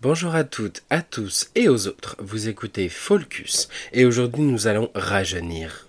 Bonjour 0.00 0.36
à 0.36 0.44
toutes, 0.44 0.84
à 0.90 1.02
tous 1.02 1.50
et 1.56 1.68
aux 1.68 1.88
autres, 1.88 2.14
vous 2.20 2.46
écoutez 2.46 2.88
Folcus 2.88 3.68
et 3.92 4.04
aujourd'hui 4.04 4.42
nous 4.42 4.68
allons 4.68 4.92
rajeunir. 4.94 5.88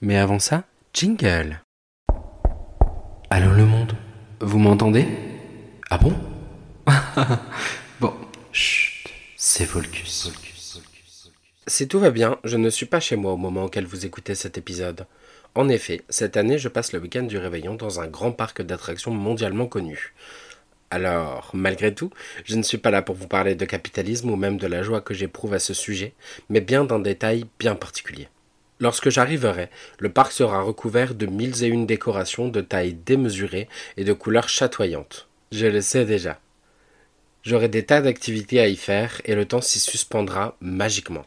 Mais 0.00 0.16
avant 0.16 0.38
ça, 0.38 0.62
jingle. 0.94 1.60
Allô 3.30 3.50
le 3.50 3.64
monde, 3.64 3.96
vous 4.40 4.60
m'entendez? 4.60 5.08
Ah 5.90 5.98
bon? 5.98 6.14
Bon, 8.00 8.14
chut, 8.52 9.10
c'est 9.36 9.66
Folcus. 9.66 10.30
Si 11.66 11.88
tout 11.88 11.98
va 11.98 12.12
bien, 12.12 12.38
je 12.44 12.56
ne 12.56 12.70
suis 12.70 12.86
pas 12.86 13.00
chez 13.00 13.16
moi 13.16 13.32
au 13.32 13.36
moment 13.36 13.64
auquel 13.64 13.86
vous 13.86 14.06
écoutez 14.06 14.36
cet 14.36 14.56
épisode. 14.56 15.04
En 15.56 15.68
effet, 15.68 16.02
cette 16.08 16.36
année 16.36 16.58
je 16.58 16.68
passe 16.68 16.92
le 16.92 17.00
week-end 17.00 17.24
du 17.24 17.38
réveillon 17.38 17.74
dans 17.74 17.98
un 17.98 18.06
grand 18.06 18.30
parc 18.30 18.62
d'attractions 18.62 19.10
mondialement 19.10 19.66
connu. 19.66 20.14
Alors, 20.90 21.50
malgré 21.52 21.94
tout, 21.94 22.10
je 22.44 22.56
ne 22.56 22.62
suis 22.62 22.78
pas 22.78 22.90
là 22.90 23.02
pour 23.02 23.14
vous 23.14 23.28
parler 23.28 23.54
de 23.54 23.64
capitalisme 23.66 24.30
ou 24.30 24.36
même 24.36 24.56
de 24.56 24.66
la 24.66 24.82
joie 24.82 25.02
que 25.02 25.12
j'éprouve 25.12 25.52
à 25.52 25.58
ce 25.58 25.74
sujet, 25.74 26.14
mais 26.48 26.62
bien 26.62 26.84
d'un 26.84 26.98
détail 26.98 27.44
bien 27.58 27.74
particulier. 27.74 28.28
Lorsque 28.80 29.10
j'arriverai, 29.10 29.68
le 29.98 30.08
parc 30.08 30.32
sera 30.32 30.62
recouvert 30.62 31.14
de 31.14 31.26
mille 31.26 31.62
et 31.62 31.66
une 31.66 31.86
décorations 31.86 32.48
de 32.48 32.60
taille 32.60 32.94
démesurée 32.94 33.68
et 33.96 34.04
de 34.04 34.12
couleurs 34.12 34.48
chatoyantes. 34.48 35.28
Je 35.52 35.66
le 35.66 35.80
sais 35.80 36.04
déjà. 36.04 36.40
J'aurai 37.42 37.68
des 37.68 37.84
tas 37.84 38.00
d'activités 38.00 38.60
à 38.60 38.68
y 38.68 38.76
faire 38.76 39.20
et 39.24 39.34
le 39.34 39.46
temps 39.46 39.60
s'y 39.60 39.80
suspendra 39.80 40.56
magiquement. 40.60 41.26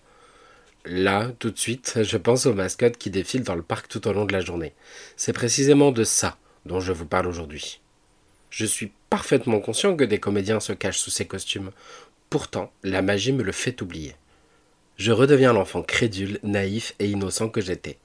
Là, 0.86 1.32
tout 1.38 1.52
de 1.52 1.60
suite, 1.60 2.00
je 2.02 2.18
pense 2.18 2.48
aux 2.48 2.54
mascottes 2.54 2.98
qui 2.98 3.12
défilent 3.12 3.44
dans 3.44 3.56
le 3.56 3.62
parc 3.62 3.88
tout 3.88 4.08
au 4.08 4.14
long 4.14 4.26
de 4.26 4.34
la 4.34 4.42
journée. 4.42 4.74
C'est 5.18 5.34
précisément 5.34 5.92
de 5.92 6.04
ça 6.04 6.38
dont 6.66 6.80
je 6.80 6.94
vous 6.94 7.06
parle 7.06 7.28
aujourd'hui. 7.28 7.82
Je 8.52 8.66
suis 8.66 8.92
parfaitement 9.10 9.62
conscient 9.62 9.96
que 9.96 10.04
des 10.04 10.20
comédiens 10.20 10.60
se 10.60 10.74
cachent 10.74 11.00
sous 11.00 11.10
ces 11.10 11.26
costumes. 11.26 11.72
Pourtant, 12.30 12.72
la 12.84 13.02
magie 13.02 13.32
me 13.32 13.44
le 13.44 13.54
fait 13.54 13.82
oublier. 13.82 14.16
Je 14.98 15.14
redeviens 15.14 15.54
l'enfant 15.54 15.82
crédule, 15.82 16.38
naïf 16.44 16.94
et 17.00 17.10
innocent 17.10 17.50
que 17.50 17.62
j'étais. 17.62 17.98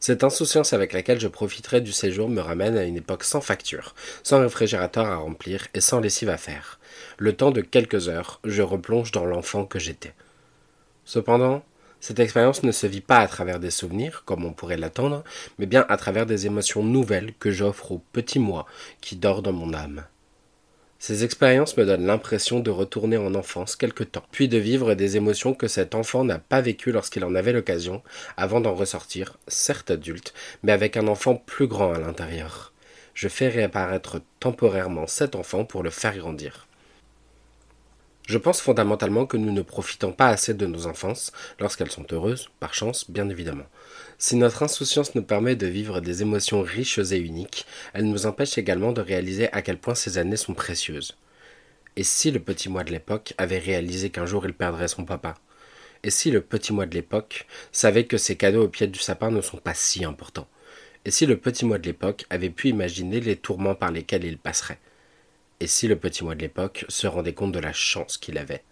Cette 0.00 0.24
insouciance 0.24 0.72
avec 0.72 0.92
laquelle 0.92 1.20
je 1.20 1.28
profiterai 1.28 1.80
du 1.80 1.92
séjour 1.92 2.28
me 2.28 2.40
ramène 2.40 2.76
à 2.76 2.82
une 2.82 2.96
époque 2.96 3.22
sans 3.22 3.40
facture, 3.40 3.94
sans 4.24 4.40
réfrigérateur 4.40 5.06
à 5.06 5.16
remplir 5.16 5.68
et 5.72 5.80
sans 5.80 6.00
lessive 6.00 6.28
à 6.28 6.36
faire. 6.36 6.80
Le 7.16 7.36
temps 7.36 7.52
de 7.52 7.60
quelques 7.60 8.08
heures, 8.08 8.40
je 8.44 8.62
replonge 8.62 9.12
dans 9.12 9.24
l'enfant 9.24 9.64
que 9.64 9.78
j'étais. 9.78 10.14
Cependant, 11.04 11.64
cette 12.02 12.18
expérience 12.18 12.64
ne 12.64 12.72
se 12.72 12.88
vit 12.88 13.00
pas 13.00 13.20
à 13.20 13.28
travers 13.28 13.60
des 13.60 13.70
souvenirs, 13.70 14.24
comme 14.26 14.44
on 14.44 14.52
pourrait 14.52 14.76
l'attendre, 14.76 15.22
mais 15.60 15.66
bien 15.66 15.86
à 15.88 15.96
travers 15.96 16.26
des 16.26 16.46
émotions 16.46 16.82
nouvelles 16.82 17.32
que 17.38 17.52
j'offre 17.52 17.92
au 17.92 18.02
petit 18.12 18.40
moi 18.40 18.66
qui 19.00 19.14
dort 19.14 19.40
dans 19.40 19.52
mon 19.52 19.72
âme. 19.72 20.04
Ces 20.98 21.22
expériences 21.22 21.76
me 21.76 21.86
donnent 21.86 22.06
l'impression 22.06 22.58
de 22.58 22.72
retourner 22.72 23.16
en 23.16 23.36
enfance 23.36 23.76
quelque 23.76 24.02
temps, 24.02 24.24
puis 24.32 24.48
de 24.48 24.58
vivre 24.58 24.94
des 24.94 25.16
émotions 25.16 25.54
que 25.54 25.68
cet 25.68 25.94
enfant 25.94 26.24
n'a 26.24 26.40
pas 26.40 26.60
vécues 26.60 26.90
lorsqu'il 26.90 27.24
en 27.24 27.36
avait 27.36 27.52
l'occasion, 27.52 28.02
avant 28.36 28.60
d'en 28.60 28.74
ressortir, 28.74 29.38
certes 29.46 29.92
adulte, 29.92 30.34
mais 30.64 30.72
avec 30.72 30.96
un 30.96 31.06
enfant 31.06 31.36
plus 31.36 31.68
grand 31.68 31.92
à 31.92 32.00
l'intérieur. 32.00 32.72
Je 33.14 33.28
fais 33.28 33.48
réapparaître 33.48 34.20
temporairement 34.40 35.06
cet 35.06 35.36
enfant 35.36 35.64
pour 35.64 35.84
le 35.84 35.90
faire 35.90 36.16
grandir. 36.16 36.66
Je 38.26 38.38
pense 38.38 38.60
fondamentalement 38.60 39.26
que 39.26 39.36
nous 39.36 39.52
ne 39.52 39.62
profitons 39.62 40.12
pas 40.12 40.28
assez 40.28 40.54
de 40.54 40.66
nos 40.66 40.86
enfances, 40.86 41.32
lorsqu'elles 41.58 41.90
sont 41.90 42.06
heureuses, 42.12 42.50
par 42.60 42.72
chance, 42.72 43.10
bien 43.10 43.28
évidemment. 43.28 43.66
Si 44.16 44.36
notre 44.36 44.62
insouciance 44.62 45.16
nous 45.16 45.24
permet 45.24 45.56
de 45.56 45.66
vivre 45.66 46.00
des 46.00 46.22
émotions 46.22 46.62
riches 46.62 46.98
et 46.98 47.18
uniques, 47.18 47.66
elle 47.92 48.08
nous 48.08 48.26
empêche 48.26 48.58
également 48.58 48.92
de 48.92 49.00
réaliser 49.00 49.52
à 49.52 49.60
quel 49.60 49.76
point 49.76 49.96
ces 49.96 50.18
années 50.18 50.36
sont 50.36 50.54
précieuses. 50.54 51.16
Et 51.96 52.04
si 52.04 52.30
le 52.30 52.38
petit 52.38 52.68
moi 52.68 52.84
de 52.84 52.92
l'époque 52.92 53.34
avait 53.38 53.58
réalisé 53.58 54.10
qu'un 54.10 54.24
jour 54.24 54.46
il 54.46 54.54
perdrait 54.54 54.88
son 54.88 55.04
papa? 55.04 55.34
Et 56.04 56.10
si 56.10 56.30
le 56.30 56.40
petit 56.40 56.72
moi 56.72 56.86
de 56.86 56.94
l'époque 56.94 57.46
savait 57.72 58.06
que 58.06 58.16
ses 58.16 58.36
cadeaux 58.36 58.64
au 58.64 58.68
pied 58.68 58.86
du 58.86 59.00
sapin 59.00 59.30
ne 59.30 59.40
sont 59.40 59.58
pas 59.58 59.74
si 59.74 60.04
importants? 60.04 60.48
Et 61.04 61.10
si 61.10 61.26
le 61.26 61.36
petit 61.36 61.64
moi 61.64 61.78
de 61.78 61.86
l'époque 61.86 62.24
avait 62.30 62.50
pu 62.50 62.68
imaginer 62.68 63.20
les 63.20 63.36
tourments 63.36 63.74
par 63.74 63.90
lesquels 63.90 64.24
il 64.24 64.38
passerait? 64.38 64.78
Et 65.62 65.68
si 65.68 65.86
le 65.86 65.94
petit 65.94 66.24
moi 66.24 66.34
de 66.34 66.40
l'époque 66.40 66.84
se 66.88 67.06
rendait 67.06 67.34
compte 67.34 67.52
de 67.52 67.60
la 67.60 67.72
chance 67.72 68.18
qu'il 68.18 68.36
avait? 68.36 68.64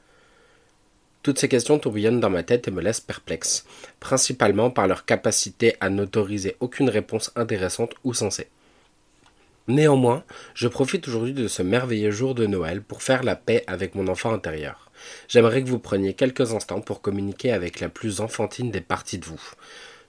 Toutes 1.22 1.38
ces 1.38 1.48
questions 1.48 1.78
tourbillonnent 1.78 2.18
dans 2.18 2.30
ma 2.30 2.42
tête 2.42 2.66
et 2.66 2.72
me 2.72 2.82
laissent 2.82 3.00
perplexe, 3.00 3.64
principalement 4.00 4.70
par 4.70 4.88
leur 4.88 5.04
capacité 5.04 5.76
à 5.78 5.88
n'autoriser 5.88 6.56
aucune 6.58 6.88
réponse 6.88 7.30
intéressante 7.36 7.94
ou 8.02 8.12
sensée. 8.12 8.48
Néanmoins, 9.68 10.24
je 10.54 10.66
profite 10.66 11.06
aujourd'hui 11.06 11.32
de 11.32 11.46
ce 11.46 11.62
merveilleux 11.62 12.10
jour 12.10 12.34
de 12.34 12.46
Noël 12.46 12.82
pour 12.82 13.04
faire 13.04 13.22
la 13.22 13.36
paix 13.36 13.62
avec 13.68 13.94
mon 13.94 14.08
enfant 14.08 14.32
intérieur. 14.32 14.90
J'aimerais 15.28 15.62
que 15.62 15.68
vous 15.68 15.78
preniez 15.78 16.14
quelques 16.14 16.54
instants 16.54 16.80
pour 16.80 17.02
communiquer 17.02 17.52
avec 17.52 17.78
la 17.78 17.88
plus 17.88 18.20
enfantine 18.20 18.72
des 18.72 18.80
parties 18.80 19.18
de 19.18 19.26
vous. 19.26 19.40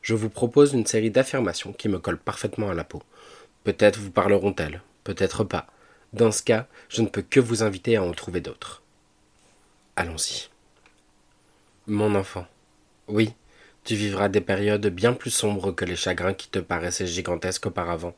Je 0.02 0.16
vous 0.16 0.30
propose 0.30 0.74
une 0.74 0.88
série 0.88 1.12
d'affirmations 1.12 1.74
qui 1.74 1.90
me 1.90 2.00
collent 2.00 2.18
parfaitement 2.18 2.72
à 2.72 2.74
la 2.74 2.84
peau. 2.84 3.04
Peut-être 3.66 4.00
vous 4.00 4.10
parleront-elles, 4.10 4.82
peut-être 5.04 5.44
pas. 5.44 5.68
Dans 6.14 6.32
ce 6.32 6.44
cas, 6.44 6.68
je 6.90 7.02
ne 7.02 7.08
peux 7.08 7.22
que 7.22 7.40
vous 7.40 7.64
inviter 7.64 7.96
à 7.96 8.04
en 8.04 8.12
trouver 8.12 8.42
d'autres. 8.42 8.82
Allons-y. 9.96 10.50
Mon 11.88 12.16
enfant, 12.16 12.46
oui, 13.08 13.34
tu 13.84 13.96
vivras 13.96 14.30
des 14.30 14.42
périodes 14.42 14.88
bien 14.88 15.14
plus 15.14 15.32
sombres 15.32 15.72
que 15.72 15.86
les 15.86 15.96
chagrins 15.96 16.34
qui 16.34 16.50
te 16.50 16.60
paraissaient 16.60 17.08
gigantesques 17.08 17.66
auparavant. 17.66 18.16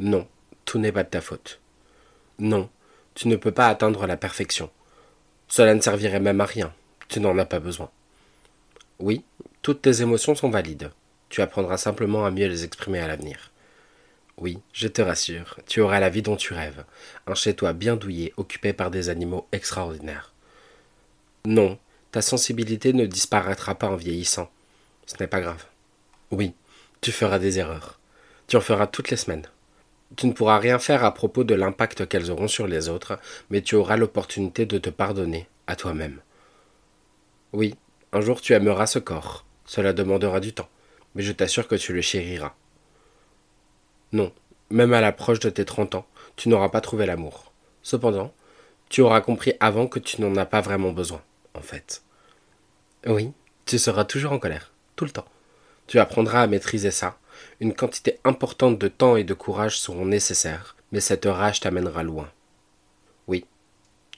Non, 0.00 0.26
tout 0.64 0.78
n'est 0.78 0.92
pas 0.92 1.04
de 1.04 1.10
ta 1.10 1.20
faute. 1.20 1.60
Non, 2.38 2.70
tu 3.14 3.28
ne 3.28 3.36
peux 3.36 3.52
pas 3.52 3.68
atteindre 3.68 4.06
la 4.06 4.16
perfection. 4.16 4.70
Cela 5.48 5.74
ne 5.74 5.80
servirait 5.80 6.20
même 6.20 6.40
à 6.40 6.46
rien, 6.46 6.72
tu 7.08 7.20
n'en 7.20 7.36
as 7.38 7.44
pas 7.44 7.60
besoin. 7.60 7.90
Oui, 8.98 9.24
toutes 9.60 9.82
tes 9.82 10.02
émotions 10.02 10.34
sont 10.34 10.50
valides. 10.50 10.90
Tu 11.28 11.42
apprendras 11.42 11.76
simplement 11.76 12.24
à 12.24 12.30
mieux 12.30 12.48
les 12.48 12.64
exprimer 12.64 13.00
à 13.00 13.06
l'avenir. 13.06 13.51
Oui, 14.38 14.58
je 14.72 14.88
te 14.88 15.02
rassure, 15.02 15.58
tu 15.66 15.80
auras 15.80 16.00
la 16.00 16.08
vie 16.08 16.22
dont 16.22 16.36
tu 16.36 16.54
rêves, 16.54 16.84
un 17.26 17.34
chez-toi 17.34 17.72
bien 17.74 17.96
douillé, 17.96 18.32
occupé 18.36 18.72
par 18.72 18.90
des 18.90 19.08
animaux 19.08 19.46
extraordinaires. 19.52 20.32
Non, 21.44 21.78
ta 22.12 22.22
sensibilité 22.22 22.92
ne 22.92 23.06
disparaîtra 23.06 23.74
pas 23.74 23.88
en 23.88 23.96
vieillissant. 23.96 24.50
Ce 25.06 25.14
n'est 25.20 25.26
pas 25.26 25.40
grave. 25.40 25.64
Oui, 26.30 26.54
tu 27.00 27.12
feras 27.12 27.38
des 27.38 27.58
erreurs. 27.58 27.98
Tu 28.46 28.56
en 28.56 28.60
feras 28.60 28.86
toutes 28.86 29.10
les 29.10 29.16
semaines. 29.16 29.46
Tu 30.16 30.26
ne 30.26 30.32
pourras 30.32 30.58
rien 30.58 30.78
faire 30.78 31.04
à 31.04 31.14
propos 31.14 31.44
de 31.44 31.54
l'impact 31.54 32.06
qu'elles 32.06 32.30
auront 32.30 32.48
sur 32.48 32.66
les 32.66 32.88
autres, 32.88 33.18
mais 33.50 33.62
tu 33.62 33.74
auras 33.74 33.96
l'opportunité 33.96 34.66
de 34.66 34.78
te 34.78 34.90
pardonner 34.90 35.48
à 35.66 35.76
toi-même. 35.76 36.20
Oui, 37.52 37.74
un 38.12 38.20
jour 38.20 38.40
tu 38.40 38.52
aimeras 38.52 38.86
ce 38.86 38.98
corps. 38.98 39.44
Cela 39.64 39.92
demandera 39.92 40.40
du 40.40 40.52
temps, 40.52 40.68
mais 41.14 41.22
je 41.22 41.32
t'assure 41.32 41.68
que 41.68 41.76
tu 41.76 41.92
le 41.92 42.02
chériras. 42.02 42.54
Non, 44.12 44.32
même 44.70 44.92
à 44.92 45.00
l'approche 45.00 45.40
de 45.40 45.50
tes 45.50 45.64
trente 45.64 45.94
ans, 45.94 46.06
tu 46.36 46.48
n'auras 46.48 46.68
pas 46.68 46.80
trouvé 46.80 47.06
l'amour. 47.06 47.52
Cependant, 47.82 48.32
tu 48.88 49.00
auras 49.00 49.22
compris 49.22 49.54
avant 49.60 49.86
que 49.86 49.98
tu 49.98 50.20
n'en 50.20 50.36
as 50.36 50.44
pas 50.44 50.60
vraiment 50.60 50.92
besoin, 50.92 51.22
en 51.54 51.62
fait. 51.62 52.02
Oui, 53.06 53.32
tu 53.64 53.78
seras 53.78 54.04
toujours 54.04 54.32
en 54.32 54.38
colère, 54.38 54.72
tout 54.96 55.04
le 55.04 55.10
temps. 55.10 55.24
Tu 55.86 55.98
apprendras 55.98 56.42
à 56.42 56.46
maîtriser 56.46 56.90
ça. 56.90 57.18
Une 57.60 57.74
quantité 57.74 58.18
importante 58.24 58.78
de 58.78 58.88
temps 58.88 59.16
et 59.16 59.24
de 59.24 59.34
courage 59.34 59.80
seront 59.80 60.04
nécessaires, 60.04 60.76
mais 60.92 61.00
cette 61.00 61.24
rage 61.24 61.60
t'amènera 61.60 62.02
loin. 62.02 62.30
Oui, 63.26 63.46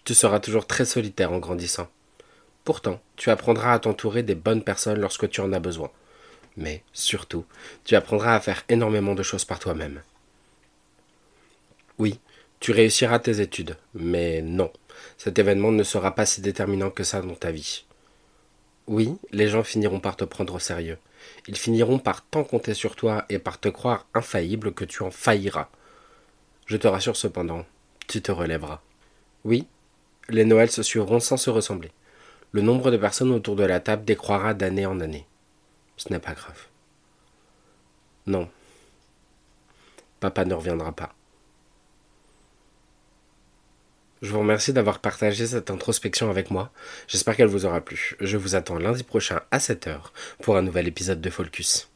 tu 0.04 0.14
seras 0.14 0.40
toujours 0.40 0.66
très 0.66 0.84
solitaire 0.84 1.32
en 1.32 1.38
grandissant. 1.38 1.88
Pourtant, 2.64 3.00
tu 3.16 3.30
apprendras 3.30 3.74
à 3.74 3.78
t'entourer 3.78 4.22
des 4.22 4.34
bonnes 4.34 4.64
personnes 4.64 5.00
lorsque 5.00 5.28
tu 5.28 5.40
en 5.40 5.52
as 5.52 5.60
besoin 5.60 5.90
mais 6.56 6.82
surtout, 6.92 7.44
tu 7.84 7.96
apprendras 7.96 8.34
à 8.34 8.40
faire 8.40 8.64
énormément 8.68 9.14
de 9.14 9.22
choses 9.22 9.44
par 9.44 9.58
toi-même. 9.58 10.02
Oui, 11.98 12.18
tu 12.60 12.72
réussiras 12.72 13.18
tes 13.18 13.40
études, 13.40 13.76
mais 13.94 14.42
non, 14.42 14.72
cet 15.18 15.38
événement 15.38 15.72
ne 15.72 15.82
sera 15.82 16.14
pas 16.14 16.26
si 16.26 16.40
déterminant 16.40 16.90
que 16.90 17.04
ça 17.04 17.20
dans 17.20 17.34
ta 17.34 17.50
vie. 17.50 17.84
Oui, 18.86 19.16
les 19.32 19.48
gens 19.48 19.64
finiront 19.64 20.00
par 20.00 20.16
te 20.16 20.24
prendre 20.24 20.54
au 20.54 20.58
sérieux. 20.58 20.98
Ils 21.48 21.56
finiront 21.56 21.98
par 21.98 22.22
tant 22.22 22.44
compter 22.44 22.74
sur 22.74 22.96
toi 22.96 23.24
et 23.28 23.38
par 23.38 23.58
te 23.58 23.68
croire 23.68 24.06
infaillible 24.14 24.72
que 24.74 24.84
tu 24.84 25.02
en 25.02 25.10
failliras. 25.10 25.68
Je 26.66 26.76
te 26.76 26.86
rassure 26.86 27.16
cependant, 27.16 27.64
tu 28.06 28.20
te 28.20 28.32
relèveras. 28.32 28.80
Oui, 29.44 29.66
les 30.28 30.44
Noëls 30.44 30.70
se 30.70 30.82
suivront 30.82 31.20
sans 31.20 31.36
se 31.36 31.50
ressembler. 31.50 31.92
Le 32.52 32.62
nombre 32.62 32.90
de 32.90 32.96
personnes 32.96 33.32
autour 33.32 33.56
de 33.56 33.64
la 33.64 33.80
table 33.80 34.04
décroira 34.04 34.54
d'année 34.54 34.86
en 34.86 35.00
année. 35.00 35.26
Ce 35.96 36.12
n'est 36.12 36.18
pas 36.18 36.34
grave. 36.34 36.66
Non. 38.26 38.50
Papa 40.20 40.44
ne 40.44 40.54
reviendra 40.54 40.92
pas. 40.92 41.14
Je 44.22 44.32
vous 44.32 44.38
remercie 44.38 44.72
d'avoir 44.72 45.00
partagé 45.00 45.46
cette 45.46 45.70
introspection 45.70 46.30
avec 46.30 46.50
moi. 46.50 46.72
J'espère 47.08 47.36
qu'elle 47.36 47.48
vous 47.48 47.66
aura 47.66 47.82
plu. 47.82 48.16
Je 48.20 48.38
vous 48.38 48.54
attends 48.54 48.78
lundi 48.78 49.02
prochain 49.02 49.42
à 49.50 49.58
7h 49.58 50.00
pour 50.40 50.56
un 50.56 50.62
nouvel 50.62 50.88
épisode 50.88 51.20
de 51.20 51.28
Focus. 51.28 51.90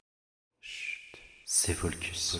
C'est 1.47 1.73
Focus. 1.73 2.39